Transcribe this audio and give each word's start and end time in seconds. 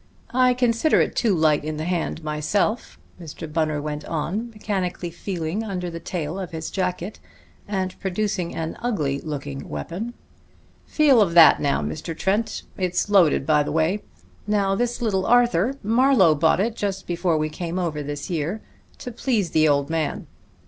I 0.33 0.55
consider 0.55 0.99
it 0.99 1.15
too 1.15 1.35
light 1.35 1.63
in 1.63 1.77
the 1.77 1.83
hand 1.83 2.23
myself," 2.23 2.97
Mr. 3.21 3.45
Bunner 3.47 3.79
went 3.79 4.03
on, 4.03 4.49
mechanically 4.49 5.11
feeling 5.11 5.63
under 5.63 5.91
the 5.91 5.99
tail 5.99 6.39
of 6.39 6.49
his 6.49 6.71
jacket, 6.71 7.19
and 7.67 7.93
producing 7.99 8.55
an 8.55 8.77
ugly 8.81 9.19
looking 9.21 9.69
weapon. 9.69 10.15
"Feel 10.87 11.21
of 11.21 11.35
that, 11.35 11.61
now, 11.61 11.83
Mr. 11.83 12.17
Trent 12.17 12.63
it's 12.79 13.11
loaded, 13.11 13.45
by 13.45 13.61
the 13.61 13.71
way. 13.71 14.01
Now 14.47 14.73
this 14.73 15.03
Little 15.03 15.27
Arthur 15.27 15.77
Marlowe 15.83 16.33
bought 16.33 16.59
it 16.59 16.75
just 16.75 17.05
before 17.05 17.37
we 17.37 17.49
came 17.49 17.77
over 17.77 18.01
this 18.01 18.27
year, 18.27 18.59
to 18.97 19.11
please 19.11 19.51
the 19.51 19.67
old 19.67 19.91
man. 19.91 20.25